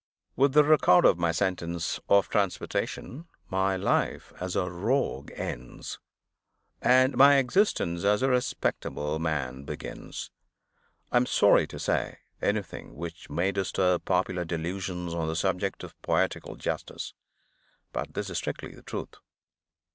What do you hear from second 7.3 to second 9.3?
existence as a respectable